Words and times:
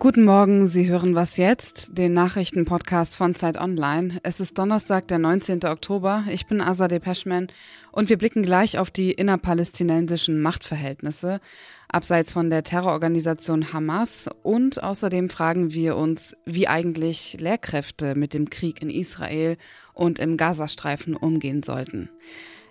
Guten 0.00 0.24
Morgen, 0.24 0.66
Sie 0.66 0.88
hören 0.88 1.14
was 1.14 1.36
jetzt, 1.36 1.98
den 1.98 2.12
Nachrichtenpodcast 2.12 3.16
von 3.16 3.34
Zeit 3.34 3.60
Online. 3.60 4.18
Es 4.22 4.40
ist 4.40 4.56
Donnerstag, 4.56 5.06
der 5.08 5.18
19. 5.18 5.62
Oktober. 5.64 6.24
Ich 6.30 6.46
bin 6.46 6.62
Azadeh 6.62 7.00
Peschman 7.00 7.48
und 7.92 8.08
wir 8.08 8.16
blicken 8.16 8.42
gleich 8.42 8.78
auf 8.78 8.90
die 8.90 9.12
innerpalästinensischen 9.12 10.40
Machtverhältnisse, 10.40 11.42
abseits 11.86 12.32
von 12.32 12.48
der 12.48 12.64
Terrororganisation 12.64 13.74
Hamas 13.74 14.30
und 14.42 14.82
außerdem 14.82 15.28
fragen 15.28 15.74
wir 15.74 15.96
uns, 15.96 16.34
wie 16.46 16.66
eigentlich 16.66 17.36
Lehrkräfte 17.38 18.14
mit 18.14 18.32
dem 18.32 18.48
Krieg 18.48 18.80
in 18.80 18.88
Israel 18.88 19.58
und 19.92 20.18
im 20.18 20.38
Gazastreifen 20.38 21.14
umgehen 21.14 21.62
sollten. 21.62 22.08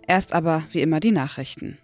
Erst 0.08 0.34
aber 0.34 0.64
wie 0.72 0.82
immer 0.82 1.00
die 1.00 1.12
Nachrichten. 1.12 1.78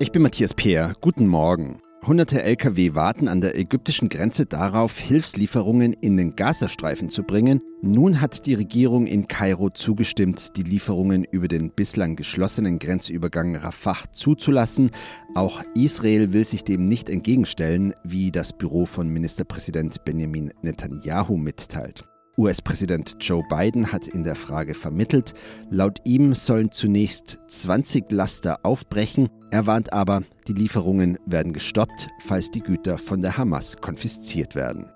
Ich 0.00 0.10
bin 0.10 0.22
Matthias 0.22 0.52
Peer. 0.54 0.94
Guten 1.00 1.28
Morgen. 1.28 1.80
Hunderte 2.06 2.42
Lkw 2.42 2.94
warten 2.94 3.28
an 3.28 3.40
der 3.40 3.58
ägyptischen 3.58 4.08
Grenze 4.08 4.46
darauf, 4.46 4.98
Hilfslieferungen 4.98 5.92
in 5.92 6.16
den 6.16 6.36
Gazastreifen 6.36 7.08
zu 7.08 7.24
bringen. 7.24 7.60
Nun 7.82 8.20
hat 8.20 8.46
die 8.46 8.54
Regierung 8.54 9.06
in 9.06 9.26
Kairo 9.26 9.68
zugestimmt, 9.70 10.56
die 10.56 10.62
Lieferungen 10.62 11.24
über 11.24 11.48
den 11.48 11.70
bislang 11.70 12.16
geschlossenen 12.16 12.78
Grenzübergang 12.78 13.56
Rafah 13.56 14.10
zuzulassen. 14.12 14.92
Auch 15.34 15.62
Israel 15.74 16.32
will 16.32 16.44
sich 16.44 16.64
dem 16.64 16.84
nicht 16.84 17.10
entgegenstellen, 17.10 17.92
wie 18.04 18.30
das 18.30 18.52
Büro 18.52 18.86
von 18.86 19.08
Ministerpräsident 19.08 20.04
Benjamin 20.04 20.52
Netanyahu 20.62 21.36
mitteilt. 21.36 22.04
US-Präsident 22.38 23.16
Joe 23.20 23.42
Biden 23.50 23.92
hat 23.92 24.06
in 24.06 24.22
der 24.22 24.36
Frage 24.36 24.74
vermittelt. 24.74 25.34
Laut 25.70 25.98
ihm 26.04 26.34
sollen 26.34 26.70
zunächst 26.70 27.40
20 27.48 28.12
Laster 28.12 28.60
aufbrechen. 28.62 29.28
Er 29.50 29.66
warnt 29.66 29.92
aber, 29.92 30.22
die 30.46 30.52
Lieferungen 30.52 31.18
werden 31.26 31.52
gestoppt, 31.52 32.08
falls 32.20 32.50
die 32.50 32.60
Güter 32.60 32.96
von 32.96 33.20
der 33.20 33.36
Hamas 33.36 33.78
konfisziert 33.78 34.54
werden. 34.54 34.86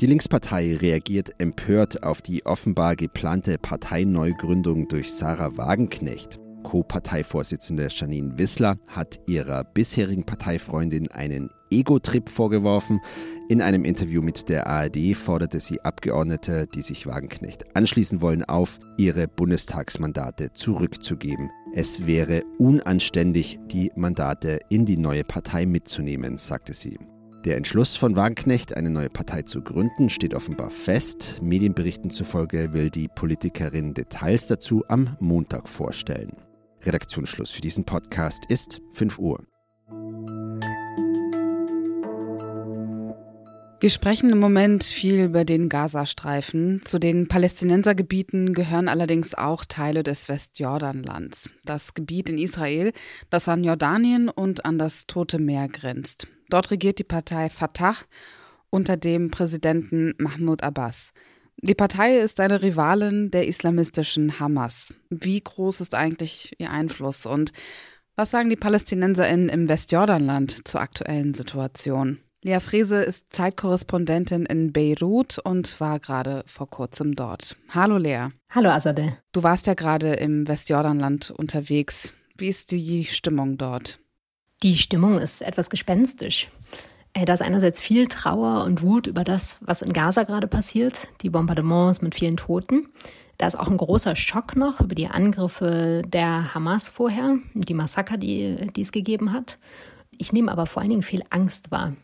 Die 0.00 0.06
Linkspartei 0.06 0.76
reagiert 0.76 1.34
empört 1.38 2.04
auf 2.04 2.22
die 2.22 2.46
offenbar 2.46 2.96
geplante 2.96 3.58
Parteineugründung 3.58 4.88
durch 4.88 5.12
Sarah 5.12 5.56
Wagenknecht. 5.58 6.38
Co-Parteivorsitzende 6.62 7.88
Janine 7.90 8.38
Wissler 8.38 8.76
hat 8.88 9.20
ihrer 9.26 9.64
bisherigen 9.64 10.24
Parteifreundin 10.24 11.10
einen 11.10 11.50
Ego-Trip 11.70 12.28
vorgeworfen. 12.28 13.00
In 13.48 13.62
einem 13.62 13.84
Interview 13.84 14.22
mit 14.22 14.48
der 14.48 14.66
ARD 14.66 15.16
forderte 15.16 15.60
sie 15.60 15.80
Abgeordnete, 15.80 16.66
die 16.66 16.82
sich 16.82 17.06
Wagenknecht 17.06 17.76
anschließen 17.76 18.20
wollen, 18.20 18.44
auf, 18.44 18.78
ihre 18.96 19.28
Bundestagsmandate 19.28 20.52
zurückzugeben. 20.52 21.50
Es 21.74 22.06
wäre 22.06 22.42
unanständig, 22.58 23.58
die 23.66 23.92
Mandate 23.94 24.60
in 24.68 24.84
die 24.84 24.96
neue 24.96 25.24
Partei 25.24 25.66
mitzunehmen, 25.66 26.36
sagte 26.36 26.74
sie. 26.74 26.98
Der 27.44 27.56
Entschluss 27.56 27.96
von 27.96 28.16
Wagenknecht, 28.16 28.76
eine 28.76 28.90
neue 28.90 29.08
Partei 29.08 29.42
zu 29.42 29.62
gründen, 29.62 30.10
steht 30.10 30.34
offenbar 30.34 30.68
fest. 30.68 31.38
Medienberichten 31.40 32.10
zufolge 32.10 32.74
will 32.74 32.90
die 32.90 33.08
Politikerin 33.08 33.94
Details 33.94 34.46
dazu 34.46 34.84
am 34.88 35.16
Montag 35.20 35.66
vorstellen. 35.66 36.36
Redaktionsschluss 36.82 37.50
für 37.50 37.62
diesen 37.62 37.84
Podcast 37.84 38.44
ist 38.48 38.82
5 38.92 39.18
Uhr. 39.18 39.49
Wir 43.82 43.88
sprechen 43.88 44.28
im 44.28 44.38
Moment 44.38 44.84
viel 44.84 45.24
über 45.24 45.46
den 45.46 45.70
Gazastreifen. 45.70 46.82
Zu 46.84 46.98
den 46.98 47.28
Palästinensergebieten 47.28 48.52
gehören 48.52 48.88
allerdings 48.88 49.34
auch 49.34 49.64
Teile 49.64 50.02
des 50.02 50.28
Westjordanlands. 50.28 51.48
Das 51.64 51.94
Gebiet 51.94 52.28
in 52.28 52.36
Israel, 52.36 52.92
das 53.30 53.48
an 53.48 53.64
Jordanien 53.64 54.28
und 54.28 54.66
an 54.66 54.76
das 54.76 55.06
Tote 55.06 55.38
Meer 55.38 55.68
grenzt. 55.68 56.26
Dort 56.50 56.70
regiert 56.70 56.98
die 56.98 57.04
Partei 57.04 57.48
Fatah 57.48 57.96
unter 58.68 58.98
dem 58.98 59.30
Präsidenten 59.30 60.12
Mahmoud 60.18 60.62
Abbas. 60.62 61.14
Die 61.56 61.74
Partei 61.74 62.18
ist 62.18 62.38
eine 62.38 62.60
Rivalin 62.60 63.30
der 63.30 63.48
islamistischen 63.48 64.38
Hamas. 64.38 64.92
Wie 65.08 65.40
groß 65.40 65.80
ist 65.80 65.94
eigentlich 65.94 66.52
ihr 66.58 66.70
Einfluss 66.70 67.24
und 67.24 67.54
was 68.14 68.30
sagen 68.30 68.50
die 68.50 68.56
PalästinenserInnen 68.56 69.48
im 69.48 69.70
Westjordanland 69.70 70.68
zur 70.68 70.82
aktuellen 70.82 71.32
Situation? 71.32 72.18
Lea 72.42 72.58
Frese 72.60 73.02
ist 73.02 73.26
Zeitkorrespondentin 73.34 74.46
in 74.46 74.72
Beirut 74.72 75.38
und 75.40 75.78
war 75.78 76.00
gerade 76.00 76.42
vor 76.46 76.70
kurzem 76.70 77.14
dort. 77.14 77.56
Hallo 77.68 77.98
Lea. 77.98 78.28
Hallo 78.48 78.70
Azadeh. 78.70 79.12
Du 79.32 79.42
warst 79.42 79.66
ja 79.66 79.74
gerade 79.74 80.14
im 80.14 80.48
Westjordanland 80.48 81.32
unterwegs. 81.32 82.14
Wie 82.38 82.48
ist 82.48 82.70
die 82.70 83.04
Stimmung 83.04 83.58
dort? 83.58 83.98
Die 84.62 84.78
Stimmung 84.78 85.18
ist 85.18 85.42
etwas 85.42 85.68
gespenstisch. 85.68 86.48
Äh, 87.12 87.26
da 87.26 87.34
ist 87.34 87.42
einerseits 87.42 87.78
viel 87.78 88.06
Trauer 88.06 88.64
und 88.64 88.80
Wut 88.80 89.06
über 89.06 89.22
das, 89.22 89.60
was 89.60 89.82
in 89.82 89.92
Gaza 89.92 90.22
gerade 90.22 90.46
passiert, 90.46 91.08
die 91.20 91.28
Bombardements 91.28 92.00
mit 92.00 92.14
vielen 92.14 92.38
Toten. 92.38 92.88
Da 93.36 93.48
ist 93.48 93.58
auch 93.58 93.68
ein 93.68 93.76
großer 93.76 94.16
Schock 94.16 94.56
noch 94.56 94.80
über 94.80 94.94
die 94.94 95.08
Angriffe 95.08 96.00
der 96.06 96.54
Hamas 96.54 96.88
vorher, 96.88 97.36
die 97.52 97.74
Massaker, 97.74 98.16
die, 98.16 98.70
die 98.74 98.80
es 98.80 98.92
gegeben 98.92 99.32
hat. 99.32 99.58
Ich 100.20 100.34
nehme 100.34 100.52
aber 100.52 100.66
vor 100.66 100.82
allen 100.82 100.90
Dingen 100.90 101.02
viel 101.02 101.22
Angst 101.30 101.70
wahr. 101.70 101.94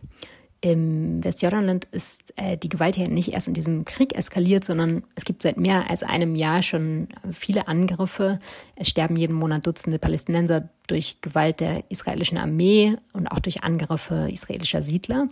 Im 0.62 1.22
Westjordanland 1.22 1.84
ist 1.92 2.32
äh, 2.36 2.56
die 2.56 2.70
Gewalt 2.70 2.96
ja 2.96 3.06
nicht 3.06 3.30
erst 3.34 3.46
in 3.46 3.52
diesem 3.52 3.84
Krieg 3.84 4.16
eskaliert, 4.16 4.64
sondern 4.64 5.04
es 5.14 5.26
gibt 5.26 5.42
seit 5.42 5.58
mehr 5.58 5.90
als 5.90 6.02
einem 6.02 6.34
Jahr 6.34 6.62
schon 6.62 7.08
viele 7.30 7.68
Angriffe. 7.68 8.38
Es 8.74 8.88
sterben 8.88 9.16
jeden 9.16 9.36
Monat 9.36 9.66
Dutzende 9.66 9.98
Palästinenser 9.98 10.70
durch 10.86 11.20
Gewalt 11.20 11.60
der 11.60 11.84
israelischen 11.90 12.38
Armee 12.38 12.96
und 13.12 13.30
auch 13.30 13.38
durch 13.38 13.64
Angriffe 13.64 14.28
israelischer 14.32 14.82
Siedler. 14.82 15.28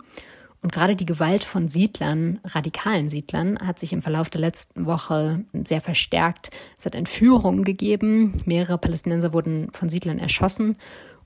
Und 0.61 0.71
gerade 0.71 0.95
die 0.95 1.05
Gewalt 1.05 1.43
von 1.43 1.69
Siedlern, 1.69 2.39
radikalen 2.43 3.09
Siedlern, 3.09 3.57
hat 3.59 3.79
sich 3.79 3.93
im 3.93 4.03
Verlauf 4.03 4.29
der 4.29 4.41
letzten 4.41 4.85
Woche 4.85 5.43
sehr 5.65 5.81
verstärkt. 5.81 6.51
Es 6.77 6.85
hat 6.85 6.95
Entführungen 6.95 7.63
gegeben. 7.63 8.37
Mehrere 8.45 8.77
Palästinenser 8.77 9.33
wurden 9.33 9.69
von 9.73 9.89
Siedlern 9.89 10.19
erschossen. 10.19 10.77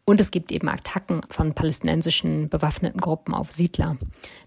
Und 0.10 0.20
es 0.20 0.32
gibt 0.32 0.52
eben 0.52 0.68
Attacken 0.68 1.22
von 1.30 1.54
palästinensischen 1.54 2.50
bewaffneten 2.50 3.00
Gruppen 3.00 3.36
auf 3.36 3.52
Siedler. 3.52 3.96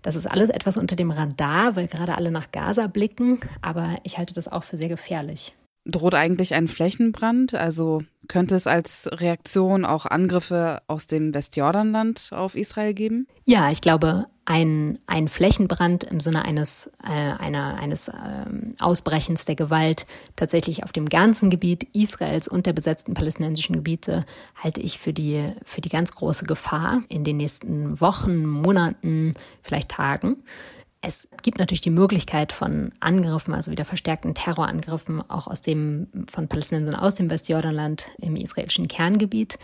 Das 0.02 0.16
ist 0.16 0.26
alles 0.26 0.48
etwas 0.48 0.76
unter 0.76 0.96
dem 0.96 1.12
Radar, 1.12 1.76
weil 1.76 1.86
gerade 1.86 2.16
alle 2.16 2.32
nach 2.32 2.50
Gaza 2.50 2.88
blicken. 2.88 3.38
Aber 3.60 3.94
ich 4.02 4.18
halte 4.18 4.34
das 4.34 4.48
auch 4.48 4.64
für 4.64 4.76
sehr 4.76 4.88
gefährlich. 4.88 5.54
Droht 5.84 6.14
eigentlich 6.14 6.54
ein 6.54 6.66
Flächenbrand? 6.66 7.54
Also 7.54 8.02
könnte 8.26 8.56
es 8.56 8.66
als 8.66 9.08
Reaktion 9.12 9.84
auch 9.84 10.04
Angriffe 10.04 10.82
aus 10.88 11.06
dem 11.06 11.32
Westjordanland 11.32 12.30
auf 12.32 12.56
Israel 12.56 12.92
geben? 12.92 13.28
Ja, 13.44 13.70
ich 13.70 13.80
glaube, 13.80 14.26
ein, 14.44 14.98
ein 15.06 15.28
Flächenbrand 15.28 16.04
im 16.04 16.18
Sinne 16.18 16.44
eines, 16.44 16.90
äh, 17.02 17.10
einer, 17.10 17.74
eines 17.74 18.08
äh, 18.08 18.12
Ausbrechens 18.80 19.44
der 19.44 19.54
Gewalt 19.54 20.06
tatsächlich 20.36 20.82
auf 20.84 20.92
dem 20.92 21.08
ganzen 21.08 21.48
Gebiet 21.48 21.84
Israels 21.92 22.48
und 22.48 22.66
der 22.66 22.72
besetzten 22.72 23.14
palästinensischen 23.14 23.76
Gebiete 23.76 24.24
halte 24.60 24.80
ich 24.80 24.98
für 24.98 25.12
die, 25.12 25.52
für 25.64 25.80
die 25.80 25.88
ganz 25.88 26.12
große 26.12 26.44
Gefahr 26.44 27.02
in 27.08 27.24
den 27.24 27.36
nächsten 27.36 28.00
Wochen, 28.00 28.44
Monaten, 28.44 29.34
vielleicht 29.62 29.90
Tagen. 29.90 30.42
Es 31.04 31.28
gibt 31.42 31.58
natürlich 31.58 31.80
die 31.80 31.90
Möglichkeit 31.90 32.52
von 32.52 32.92
Angriffen, 33.00 33.54
also 33.54 33.72
wieder 33.72 33.84
verstärkten 33.84 34.34
Terrorangriffen, 34.34 35.20
auch 35.28 35.48
aus 35.48 35.60
dem, 35.60 36.06
von 36.28 36.46
Palästinensern 36.46 36.94
aus 36.94 37.14
dem 37.14 37.28
Westjordanland 37.28 38.06
im 38.18 38.36
israelischen 38.36 38.86
Kerngebiet. 38.86 39.58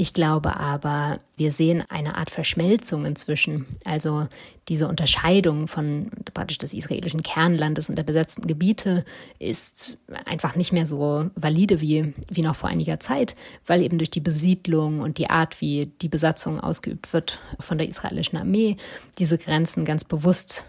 Ich 0.00 0.14
glaube 0.14 0.56
aber, 0.56 1.20
wir 1.36 1.52
sehen 1.52 1.84
eine 1.90 2.16
Art 2.16 2.30
Verschmelzung 2.30 3.04
inzwischen. 3.04 3.66
Also 3.84 4.28
diese 4.66 4.88
Unterscheidung 4.88 5.68
von 5.68 6.10
praktisch 6.32 6.56
des 6.56 6.72
israelischen 6.72 7.22
Kernlandes 7.22 7.90
und 7.90 7.96
der 7.96 8.02
besetzten 8.02 8.46
Gebiete 8.46 9.04
ist 9.38 9.98
einfach 10.24 10.56
nicht 10.56 10.72
mehr 10.72 10.86
so 10.86 11.28
valide 11.34 11.82
wie, 11.82 12.14
wie 12.30 12.40
noch 12.40 12.56
vor 12.56 12.70
einiger 12.70 12.98
Zeit, 12.98 13.36
weil 13.66 13.82
eben 13.82 13.98
durch 13.98 14.08
die 14.08 14.20
Besiedlung 14.20 15.00
und 15.00 15.18
die 15.18 15.28
Art, 15.28 15.60
wie 15.60 15.92
die 16.00 16.08
Besatzung 16.08 16.60
ausgeübt 16.60 17.12
wird 17.12 17.38
von 17.58 17.76
der 17.76 17.86
israelischen 17.86 18.38
Armee, 18.38 18.78
diese 19.18 19.36
Grenzen 19.36 19.84
ganz 19.84 20.04
bewusst 20.04 20.64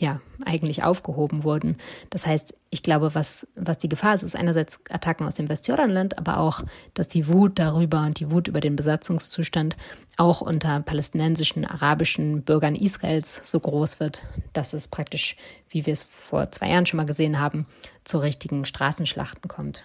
ja, 0.00 0.20
eigentlich 0.44 0.82
aufgehoben 0.82 1.44
wurden. 1.44 1.76
Das 2.10 2.26
heißt, 2.26 2.54
ich 2.70 2.82
glaube, 2.82 3.14
was, 3.14 3.46
was 3.54 3.78
die 3.78 3.88
Gefahr 3.88 4.14
ist, 4.14 4.22
ist 4.22 4.36
einerseits 4.36 4.80
Attacken 4.90 5.26
aus 5.26 5.34
dem 5.34 5.48
Westjordanland, 5.48 6.18
aber 6.18 6.38
auch, 6.38 6.62
dass 6.94 7.08
die 7.08 7.28
Wut 7.28 7.58
darüber 7.58 8.02
und 8.02 8.18
die 8.20 8.30
Wut 8.30 8.48
über 8.48 8.60
den 8.60 8.76
Besatzungszustand 8.76 9.76
auch 10.16 10.40
unter 10.40 10.80
palästinensischen, 10.80 11.64
arabischen 11.64 12.42
Bürgern 12.42 12.74
Israels 12.74 13.40
so 13.44 13.60
groß 13.60 14.00
wird, 14.00 14.22
dass 14.52 14.72
es 14.72 14.88
praktisch, 14.88 15.36
wie 15.68 15.86
wir 15.86 15.92
es 15.92 16.02
vor 16.02 16.50
zwei 16.50 16.70
Jahren 16.70 16.86
schon 16.86 16.98
mal 16.98 17.06
gesehen 17.06 17.40
haben, 17.40 17.66
zu 18.04 18.18
richtigen 18.18 18.64
Straßenschlachten 18.64 19.48
kommt. 19.48 19.84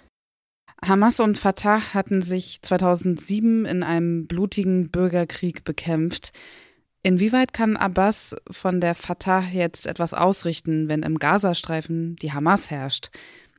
Hamas 0.86 1.20
und 1.20 1.38
Fatah 1.38 1.94
hatten 1.94 2.22
sich 2.22 2.62
2007 2.62 3.66
in 3.66 3.84
einem 3.84 4.28
blutigen 4.28 4.90
Bürgerkrieg 4.90 5.64
bekämpft. 5.64 6.32
Inwieweit 7.02 7.54
kann 7.54 7.78
Abbas 7.78 8.36
von 8.52 8.82
der 8.82 8.94
Fatah 8.94 9.42
jetzt 9.42 9.88
etwas 9.88 10.14
ausrichten, 10.14 10.90
wenn 10.90 11.04
im 11.04 11.18
Gazastreifen 11.18 12.18
die 12.18 12.34
Hamas 12.34 12.70
herrscht? 12.70 13.10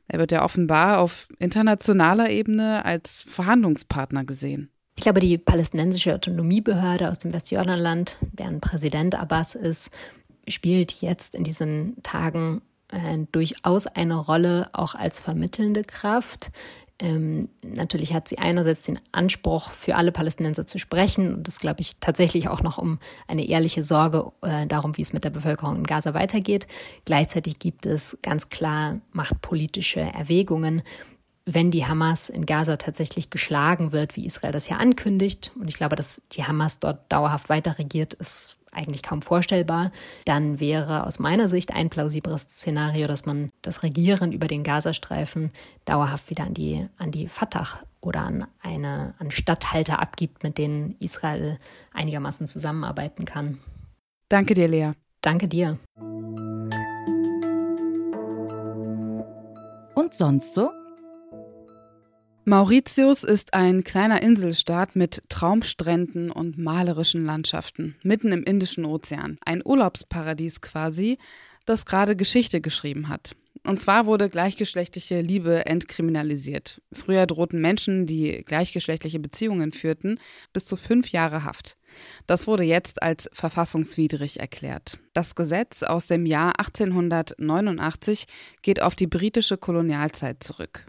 Er 0.07 0.19
wird 0.19 0.31
ja 0.31 0.43
offenbar 0.43 0.99
auf 0.99 1.27
internationaler 1.39 2.29
Ebene 2.29 2.85
als 2.85 3.21
Verhandlungspartner 3.21 4.25
gesehen. 4.25 4.69
Ich 4.97 5.03
glaube, 5.03 5.21
die 5.21 5.37
palästinensische 5.37 6.13
Autonomiebehörde 6.13 7.09
aus 7.09 7.17
dem 7.17 7.33
Westjordanland, 7.33 8.17
deren 8.33 8.59
Präsident 8.59 9.15
Abbas 9.15 9.55
ist, 9.55 9.89
spielt 10.47 10.91
jetzt 11.01 11.33
in 11.33 11.43
diesen 11.43 11.95
Tagen 12.03 12.61
äh, 12.89 13.19
durchaus 13.31 13.87
eine 13.87 14.15
Rolle 14.15 14.69
auch 14.73 14.93
als 14.93 15.21
vermittelnde 15.21 15.83
Kraft. 15.83 16.51
Ähm, 17.01 17.49
natürlich 17.63 18.13
hat 18.13 18.27
sie 18.27 18.37
einerseits 18.37 18.83
den 18.83 18.99
Anspruch, 19.11 19.71
für 19.71 19.95
alle 19.95 20.11
Palästinenser 20.11 20.67
zu 20.67 20.77
sprechen 20.77 21.33
und 21.33 21.47
das 21.47 21.59
glaube 21.59 21.81
ich 21.81 21.95
tatsächlich 21.99 22.47
auch 22.47 22.61
noch 22.61 22.77
um 22.77 22.99
eine 23.27 23.47
ehrliche 23.47 23.83
Sorge 23.83 24.31
äh, 24.43 24.67
darum, 24.67 24.95
wie 24.97 25.01
es 25.01 25.11
mit 25.11 25.23
der 25.23 25.31
Bevölkerung 25.31 25.77
in 25.77 25.83
Gaza 25.87 26.13
weitergeht. 26.13 26.67
Gleichzeitig 27.05 27.57
gibt 27.57 27.87
es 27.87 28.19
ganz 28.21 28.49
klar 28.49 29.01
machtpolitische 29.13 30.01
Erwägungen. 30.01 30.83
Wenn 31.45 31.71
die 31.71 31.87
Hamas 31.87 32.29
in 32.29 32.45
Gaza 32.45 32.77
tatsächlich 32.77 33.31
geschlagen 33.31 33.91
wird, 33.91 34.15
wie 34.15 34.27
Israel 34.27 34.51
das 34.51 34.69
ja 34.69 34.77
ankündigt, 34.77 35.51
und 35.59 35.67
ich 35.67 35.77
glaube, 35.77 35.95
dass 35.95 36.21
die 36.33 36.43
Hamas 36.43 36.77
dort 36.77 37.11
dauerhaft 37.11 37.49
weiter 37.49 37.79
regiert, 37.79 38.13
ist 38.13 38.57
eigentlich 38.71 39.03
kaum 39.03 39.21
vorstellbar, 39.21 39.91
dann 40.25 40.59
wäre 40.59 41.05
aus 41.05 41.19
meiner 41.19 41.49
Sicht 41.49 41.73
ein 41.73 41.89
plausibles 41.89 42.43
Szenario, 42.43 43.07
dass 43.07 43.25
man 43.25 43.51
das 43.61 43.83
Regieren 43.83 44.31
über 44.31 44.47
den 44.47 44.63
Gazastreifen 44.63 45.51
dauerhaft 45.85 46.29
wieder 46.29 46.45
an 46.45 46.53
die, 46.53 46.87
an 46.97 47.11
die 47.11 47.27
Fatah 47.27 47.67
oder 47.99 48.21
an 48.21 48.47
eine 48.61 49.13
an 49.19 49.31
Statthalter 49.31 49.99
abgibt, 49.99 50.43
mit 50.43 50.57
denen 50.57 50.95
Israel 50.99 51.59
einigermaßen 51.93 52.47
zusammenarbeiten 52.47 53.25
kann. 53.25 53.59
Danke 54.29 54.53
dir, 54.53 54.67
Lea. 54.67 54.91
Danke 55.21 55.47
dir. 55.47 55.77
Und 59.93 60.13
sonst 60.13 60.53
so? 60.53 60.71
Mauritius 62.43 63.23
ist 63.23 63.53
ein 63.53 63.83
kleiner 63.83 64.23
Inselstaat 64.23 64.95
mit 64.95 65.21
Traumstränden 65.29 66.31
und 66.31 66.57
malerischen 66.57 67.23
Landschaften, 67.23 67.95
mitten 68.01 68.31
im 68.31 68.43
Indischen 68.43 68.83
Ozean. 68.83 69.37
Ein 69.45 69.61
Urlaubsparadies 69.63 70.59
quasi, 70.59 71.19
das 71.67 71.85
gerade 71.85 72.15
Geschichte 72.15 72.59
geschrieben 72.59 73.09
hat. 73.09 73.35
Und 73.63 73.79
zwar 73.79 74.07
wurde 74.07 74.27
gleichgeschlechtliche 74.27 75.21
Liebe 75.21 75.67
entkriminalisiert. 75.67 76.81
Früher 76.91 77.27
drohten 77.27 77.61
Menschen, 77.61 78.07
die 78.07 78.43
gleichgeschlechtliche 78.43 79.19
Beziehungen 79.19 79.71
führten, 79.71 80.19
bis 80.51 80.65
zu 80.65 80.77
fünf 80.77 81.09
Jahre 81.09 81.43
Haft. 81.43 81.77
Das 82.25 82.47
wurde 82.47 82.63
jetzt 82.63 83.03
als 83.03 83.29
verfassungswidrig 83.33 84.39
erklärt. 84.39 84.97
Das 85.13 85.35
Gesetz 85.35 85.83
aus 85.83 86.07
dem 86.07 86.25
Jahr 86.25 86.57
1889 86.59 88.25
geht 88.63 88.81
auf 88.81 88.95
die 88.95 89.07
britische 89.07 89.57
Kolonialzeit 89.57 90.41
zurück. 90.43 90.87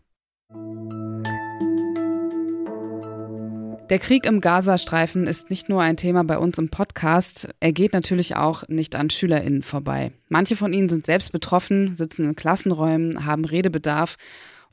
Der 3.92 3.98
Krieg 3.98 4.24
im 4.24 4.40
Gazastreifen 4.40 5.26
ist 5.26 5.50
nicht 5.50 5.68
nur 5.68 5.82
ein 5.82 5.98
Thema 5.98 6.24
bei 6.24 6.38
uns 6.38 6.56
im 6.56 6.70
Podcast, 6.70 7.50
er 7.60 7.72
geht 7.72 7.92
natürlich 7.92 8.36
auch 8.36 8.66
nicht 8.68 8.94
an 8.94 9.10
Schülerinnen 9.10 9.62
vorbei. 9.62 10.12
Manche 10.30 10.56
von 10.56 10.72
ihnen 10.72 10.88
sind 10.88 11.04
selbst 11.04 11.30
betroffen, 11.30 11.94
sitzen 11.94 12.26
in 12.26 12.34
Klassenräumen, 12.34 13.26
haben 13.26 13.44
Redebedarf 13.44 14.16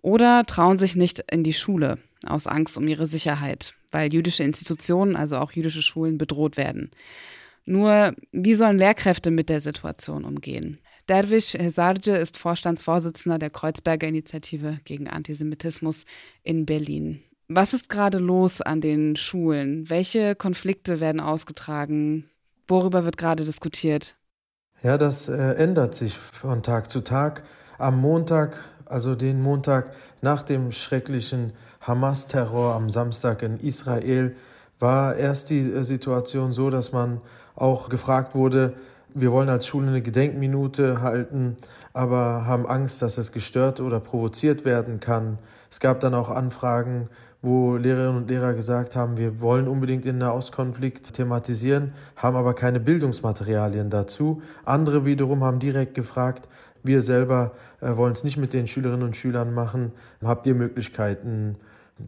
oder 0.01 0.45
trauen 0.45 0.79
sich 0.79 0.95
nicht 0.95 1.25
in 1.29 1.43
die 1.43 1.51
Schule 1.51 1.97
aus 2.25 2.47
Angst 2.47 2.77
um 2.77 2.87
ihre 2.87 3.07
Sicherheit, 3.07 3.73
weil 3.91 4.13
jüdische 4.13 4.43
Institutionen, 4.43 5.17
also 5.17 5.35
auch 5.35 5.51
jüdische 5.51 5.81
Schulen, 5.81 6.17
bedroht 6.17 6.55
werden. 6.55 6.89
Nur, 7.65 8.15
wie 8.31 8.55
sollen 8.55 8.77
Lehrkräfte 8.77 9.31
mit 9.31 9.49
der 9.49 9.59
Situation 9.59 10.23
umgehen? 10.23 10.79
Derwisch 11.09 11.55
Hesarje 11.55 12.15
ist 12.15 12.37
Vorstandsvorsitzender 12.37 13.37
der 13.37 13.49
Kreuzberger 13.49 14.07
Initiative 14.07 14.79
gegen 14.85 15.09
Antisemitismus 15.09 16.05
in 16.41 16.65
Berlin. 16.65 17.21
Was 17.51 17.73
ist 17.73 17.89
gerade 17.89 18.19
los 18.19 18.61
an 18.61 18.79
den 18.79 19.15
Schulen? 19.15 19.89
Welche 19.89 20.35
Konflikte 20.35 20.99
werden 20.99 21.19
ausgetragen? 21.19 22.29
Worüber 22.67 23.05
wird 23.05 23.17
gerade 23.17 23.43
diskutiert? 23.43 24.17
Ja, 24.83 24.99
das 24.99 25.27
äh, 25.29 25.53
ändert 25.55 25.95
sich 25.95 26.15
von 26.15 26.61
Tag 26.61 26.91
zu 26.91 27.01
Tag. 27.01 27.41
Am 27.79 27.99
Montag, 27.99 28.63
also 28.85 29.15
den 29.15 29.41
Montag 29.41 29.95
nach 30.21 30.43
dem 30.43 30.71
schrecklichen 30.71 31.53
Hamas-Terror 31.81 32.75
am 32.75 32.91
Samstag 32.91 33.41
in 33.41 33.57
Israel, 33.57 34.35
war 34.77 35.15
erst 35.15 35.49
die 35.49 35.61
äh, 35.61 35.83
Situation 35.83 36.51
so, 36.51 36.69
dass 36.69 36.91
man 36.91 37.19
auch 37.55 37.89
gefragt 37.89 38.35
wurde, 38.35 38.75
wir 39.15 39.31
wollen 39.31 39.49
als 39.49 39.65
Schule 39.65 39.87
eine 39.87 40.03
Gedenkminute 40.03 41.01
halten, 41.01 41.57
aber 41.93 42.45
haben 42.45 42.67
Angst, 42.67 43.01
dass 43.01 43.17
es 43.17 43.31
gestört 43.31 43.79
oder 43.79 43.99
provoziert 43.99 44.65
werden 44.65 44.99
kann. 44.99 45.39
Es 45.71 45.79
gab 45.79 45.99
dann 45.99 46.13
auch 46.13 46.29
Anfragen 46.29 47.09
wo 47.41 47.77
Lehrerinnen 47.77 48.17
und 48.17 48.29
Lehrer 48.29 48.53
gesagt 48.53 48.95
haben, 48.95 49.17
wir 49.17 49.39
wollen 49.39 49.67
unbedingt 49.67 50.03
den 50.05 50.17
Nahostkonflikt 50.17 51.13
thematisieren, 51.13 51.93
haben 52.15 52.35
aber 52.35 52.53
keine 52.53 52.79
Bildungsmaterialien 52.79 53.89
dazu. 53.89 54.41
Andere 54.65 55.05
wiederum 55.05 55.43
haben 55.43 55.59
direkt 55.59 55.93
gefragt, 55.93 56.49
wir 56.83 57.01
selber 57.01 57.51
äh, 57.81 57.95
wollen 57.95 58.13
es 58.13 58.23
nicht 58.23 58.37
mit 58.37 58.53
den 58.53 58.67
Schülerinnen 58.67 59.03
und 59.03 59.15
Schülern 59.15 59.53
machen. 59.53 59.91
Habt 60.23 60.47
ihr 60.47 60.55
Möglichkeiten, 60.55 61.55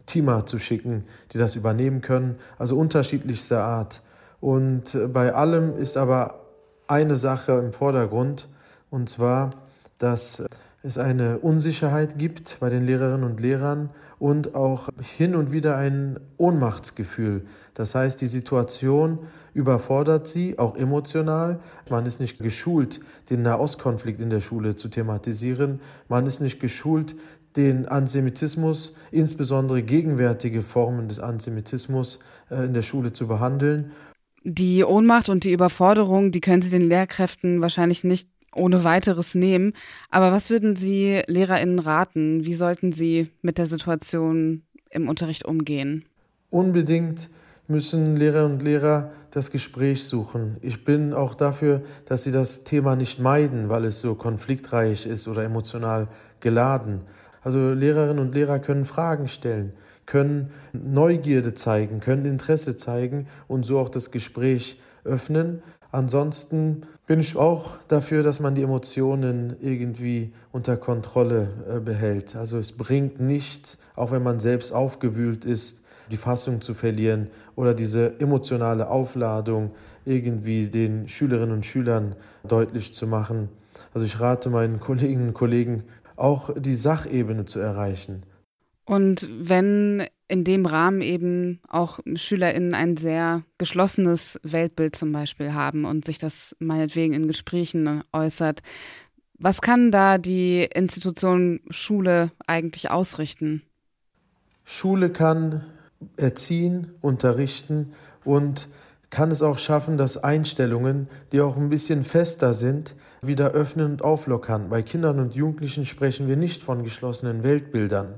Teamer 0.06 0.46
zu 0.46 0.60
schicken, 0.60 1.04
die 1.32 1.38
das 1.38 1.56
übernehmen 1.56 2.02
können? 2.02 2.36
Also 2.58 2.78
unterschiedlichster 2.78 3.64
Art. 3.64 4.02
Und 4.40 4.96
äh, 4.96 5.08
bei 5.08 5.34
allem 5.34 5.76
ist 5.76 5.98
aber 5.98 6.42
eine 6.88 7.16
Sache 7.16 7.54
im 7.54 7.74
Vordergrund, 7.74 8.50
und 8.90 9.10
zwar, 9.10 9.52
dass 9.98 10.46
es 10.84 10.98
eine 10.98 11.40
Unsicherheit 11.40 12.18
gibt 12.18 12.58
bei 12.60 12.70
den 12.70 12.86
Lehrerinnen 12.86 13.24
und 13.24 13.40
Lehrern 13.40 13.90
und 14.18 14.56
auch 14.56 14.90
hin 15.18 15.36
und 15.36 15.52
wieder 15.52 15.78
ein 15.78 16.20
Ohnmachtsgefühl. 16.38 17.46
Das 17.76 17.94
heißt, 17.94 18.20
die 18.20 18.28
Situation 18.28 19.20
überfordert 19.54 20.28
sie, 20.28 20.58
auch 20.58 20.76
emotional. 20.76 21.60
Man 21.90 22.06
ist 22.06 22.20
nicht 22.20 22.40
geschult, 22.40 23.02
den 23.30 23.44
Nahostkonflikt 23.44 24.22
in 24.22 24.30
der 24.30 24.42
Schule 24.42 24.76
zu 24.76 24.90
thematisieren. 24.90 25.82
Man 26.08 26.26
ist 26.26 26.42
nicht 26.42 26.60
geschult, 26.60 27.16
den 27.56 27.86
Antisemitismus, 27.86 28.96
insbesondere 29.12 29.84
gegenwärtige 29.84 30.62
Formen 30.62 31.10
des 31.10 31.20
Antisemitismus 31.20 32.20
äh, 32.50 32.66
in 32.66 32.74
der 32.74 32.82
Schule 32.82 33.14
zu 33.14 33.28
behandeln. 33.28 33.92
Die 34.44 34.84
Ohnmacht 34.84 35.30
und 35.30 35.44
die 35.44 35.52
Überforderung, 35.52 36.32
die 36.32 36.42
können 36.42 36.64
Sie 36.64 36.72
den 36.72 36.88
Lehrkräften 36.88 37.62
wahrscheinlich 37.62 38.04
nicht 38.04 38.31
ohne 38.54 38.84
weiteres 38.84 39.36
nehmen. 39.36 39.74
Aber 40.10 40.32
was 40.32 40.50
würden 40.50 40.76
Sie 40.76 41.22
LehrerInnen 41.28 41.80
raten? 41.80 42.46
Wie 42.46 42.56
sollten 42.56 42.92
sie 42.92 43.30
mit 43.42 43.58
der 43.58 43.66
Situation 43.66 44.64
im 44.90 45.08
Unterricht 45.08 45.46
umgehen? 45.46 46.06
Unbedingt 46.50 47.30
müssen 47.68 48.18
Lehrer 48.18 48.46
und 48.46 48.62
Lehrer 48.62 49.12
das 49.32 49.50
Gespräch 49.50 50.04
suchen. 50.04 50.58
Ich 50.62 50.84
bin 50.84 51.14
auch 51.14 51.34
dafür, 51.34 51.82
dass 52.06 52.24
sie 52.24 52.32
das 52.32 52.66
Thema 52.66 52.96
nicht 52.96 53.20
meiden, 53.20 53.70
weil 53.70 53.86
es 53.86 54.02
so 54.02 54.16
konfliktreich 54.16 55.06
ist 55.06 55.28
oder 55.28 55.44
emotional 55.44 56.10
geladen. 56.42 57.02
Also 57.42 57.72
Lehrerinnen 57.72 58.20
und 58.20 58.36
Lehrer 58.36 58.60
können 58.60 58.86
Fragen 58.86 59.30
stellen, 59.30 59.74
können 60.06 60.52
Neugierde 60.74 61.54
zeigen, 61.54 62.02
können 62.02 62.26
Interesse 62.26 62.76
zeigen 62.76 63.28
und 63.48 63.66
so 63.66 63.80
auch 63.80 63.90
das 63.90 64.12
Gespräch 64.12 64.78
öffnen. 65.06 65.64
Ansonsten 65.92 66.82
bin 67.12 67.20
ich 67.20 67.36
auch 67.36 67.76
dafür, 67.90 68.24
dass 68.24 68.40
man 68.40 68.56
die 68.56 68.64
Emotionen 68.64 69.58
irgendwie 69.60 70.32
unter 70.54 70.78
Kontrolle 70.78 71.50
äh, 71.70 71.80
behält. 71.82 72.38
Also 72.38 72.58
es 72.58 72.72
bringt 72.72 73.20
nichts, 73.20 73.82
auch 73.98 74.12
wenn 74.14 74.24
man 74.24 74.40
selbst 74.40 74.72
aufgewühlt 74.72 75.44
ist, 75.44 75.82
die 76.10 76.16
Fassung 76.16 76.62
zu 76.62 76.74
verlieren 76.74 77.28
oder 77.58 77.74
diese 77.74 78.18
emotionale 78.22 78.90
Aufladung 78.90 79.72
irgendwie 80.06 80.68
den 80.68 81.10
Schülerinnen 81.10 81.54
und 81.54 81.66
Schülern 81.66 82.16
deutlich 82.48 82.94
zu 82.94 83.08
machen. 83.08 83.50
Also 83.94 84.06
ich 84.06 84.22
rate 84.22 84.50
meinen 84.50 84.80
Kolleginnen 84.80 85.28
und 85.28 85.34
Kollegen, 85.34 85.84
auch 86.16 86.54
die 86.58 86.76
Sachebene 86.76 87.44
zu 87.44 87.60
erreichen. 87.60 88.24
Und 88.86 89.28
wenn 89.38 90.08
in 90.32 90.46
dem 90.46 90.66
Rahmen 90.66 91.02
eben 91.02 91.60
auch 91.68 92.00
SchülerInnen 92.16 92.74
ein 92.74 92.96
sehr 92.96 93.44
geschlossenes 93.58 94.40
Weltbild 94.44 94.96
zum 94.96 95.12
Beispiel 95.12 95.54
haben 95.54 95.84
und 95.84 96.06
sich 96.06 96.20
das 96.20 96.56
meinetwegen 96.60 97.14
in 97.14 97.28
Gesprächen 97.28 98.02
äußert. 98.14 98.62
Was 99.38 99.62
kann 99.62 99.92
da 99.92 100.18
die 100.18 100.64
Institution 100.64 101.60
Schule 101.70 102.32
eigentlich 102.48 102.90
ausrichten? 102.90 103.62
Schule 104.64 105.10
kann 105.10 105.66
erziehen, 106.16 106.92
unterrichten 107.02 107.92
und 108.24 108.70
kann 109.10 109.32
es 109.32 109.42
auch 109.42 109.58
schaffen, 109.58 109.98
dass 109.98 110.18
Einstellungen, 110.18 111.10
die 111.34 111.42
auch 111.42 111.58
ein 111.58 111.70
bisschen 111.70 112.06
fester 112.06 112.54
sind, 112.54 112.96
wieder 113.22 113.52
öffnen 113.52 113.92
und 113.92 114.02
auflockern. 114.02 114.70
Bei 114.70 114.82
Kindern 114.82 115.20
und 115.20 115.36
Jugendlichen 115.36 115.86
sprechen 115.86 116.30
wir 116.30 116.38
nicht 116.38 116.64
von 116.64 116.84
geschlossenen 116.84 117.44
Weltbildern. 117.44 118.14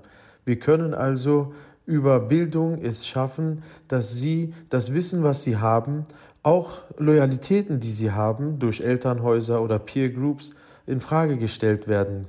Wir 0.46 0.60
können 0.60 0.94
also 0.94 1.54
über 1.86 2.20
Bildung 2.20 2.82
es 2.82 3.06
schaffen, 3.06 3.64
dass 3.88 4.14
sie 4.14 4.54
das 4.70 4.94
Wissen, 4.94 5.24
was 5.24 5.44
sie 5.44 5.58
haben, 5.58 6.06
auch 6.44 6.82
Loyalitäten, 6.98 7.80
die 7.80 7.92
sie 7.92 8.12
haben, 8.12 8.60
durch 8.60 8.82
Elternhäuser 8.82 9.62
oder 9.62 9.80
Peer 9.80 10.10
Groups 10.10 10.52
in 10.86 11.00
Frage 11.00 11.38
gestellt 11.38 11.88
werden. 11.88 12.28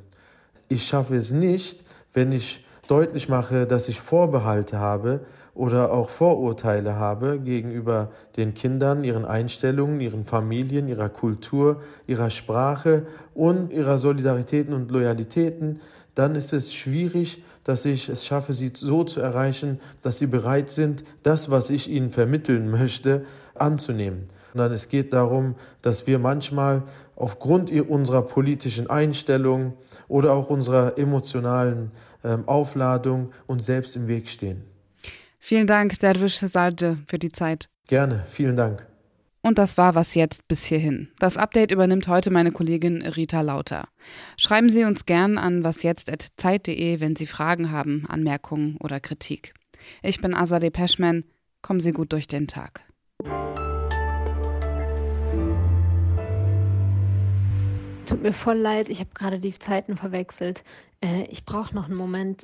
Ich 0.68 0.86
schaffe 0.86 1.16
es 1.16 1.32
nicht, 1.32 1.84
wenn 2.12 2.32
ich 2.32 2.64
deutlich 2.88 3.28
mache, 3.28 3.66
dass 3.66 3.88
ich 3.88 4.00
Vorbehalte 4.00 4.78
habe 4.78 5.20
oder 5.54 5.92
auch 5.92 6.10
Vorurteile 6.10 6.96
habe 6.96 7.38
gegenüber 7.38 8.10
den 8.36 8.54
Kindern, 8.54 9.04
ihren 9.04 9.24
Einstellungen, 9.24 10.00
ihren 10.00 10.24
Familien, 10.24 10.88
ihrer 10.88 11.08
Kultur, 11.08 11.80
ihrer 12.06 12.30
Sprache 12.30 13.06
und 13.34 13.72
ihrer 13.72 13.98
Solidaritäten 13.98 14.74
und 14.74 14.90
Loyalitäten, 14.90 15.80
dann 16.14 16.34
ist 16.34 16.52
es 16.52 16.74
schwierig, 16.74 17.42
dass 17.64 17.84
ich 17.84 18.08
es 18.08 18.26
schaffe, 18.26 18.52
sie 18.52 18.72
so 18.74 19.04
zu 19.04 19.20
erreichen, 19.20 19.80
dass 20.02 20.18
sie 20.18 20.26
bereit 20.26 20.70
sind, 20.70 21.04
das, 21.22 21.50
was 21.50 21.70
ich 21.70 21.90
ihnen 21.90 22.10
vermitteln 22.10 22.70
möchte, 22.70 23.24
anzunehmen. 23.54 24.28
Sondern 24.52 24.72
es 24.72 24.88
geht 24.88 25.12
darum, 25.12 25.56
dass 25.82 26.06
wir 26.06 26.18
manchmal 26.18 26.82
aufgrund 27.16 27.70
unserer 27.70 28.22
politischen 28.22 28.88
Einstellung 28.88 29.74
oder 30.08 30.32
auch 30.32 30.48
unserer 30.48 30.98
emotionalen 30.98 31.90
ähm, 32.22 32.46
Aufladung 32.46 33.32
uns 33.46 33.66
selbst 33.66 33.96
im 33.96 34.08
Weg 34.08 34.28
stehen. 34.28 34.62
Vielen 35.38 35.66
Dank, 35.66 35.98
Derwisch 36.00 36.38
Salde, 36.38 36.98
für 37.06 37.18
die 37.18 37.32
Zeit. 37.32 37.68
Gerne, 37.86 38.24
vielen 38.30 38.56
Dank. 38.56 38.86
Und 39.44 39.58
das 39.58 39.76
war 39.76 39.94
was 39.94 40.14
jetzt 40.14 40.48
bis 40.48 40.64
hierhin. 40.64 41.08
Das 41.18 41.36
Update 41.36 41.70
übernimmt 41.70 42.08
heute 42.08 42.30
meine 42.30 42.50
Kollegin 42.50 43.02
Rita 43.02 43.42
Lauter. 43.42 43.88
Schreiben 44.38 44.70
Sie 44.70 44.84
uns 44.84 45.04
gern 45.04 45.36
an 45.36 45.62
wasjetzt.zeit.de, 45.62 46.98
wenn 47.00 47.14
Sie 47.14 47.26
Fragen 47.26 47.70
haben, 47.70 48.06
Anmerkungen 48.08 48.78
oder 48.78 49.00
Kritik. 49.00 49.52
Ich 50.02 50.22
bin 50.22 50.32
Azadeh 50.32 50.70
Peschman. 50.70 51.24
Kommen 51.60 51.80
Sie 51.80 51.92
gut 51.92 52.14
durch 52.14 52.26
den 52.26 52.46
Tag. 52.46 52.86
Tut 58.06 58.22
mir 58.22 58.32
voll 58.32 58.56
leid, 58.56 58.88
ich 58.88 59.00
habe 59.00 59.10
gerade 59.12 59.40
die 59.40 59.52
Zeiten 59.52 59.98
verwechselt. 59.98 60.64
Äh, 61.02 61.24
ich 61.24 61.44
brauche 61.44 61.74
noch 61.74 61.90
einen 61.90 61.98
Moment. 61.98 62.42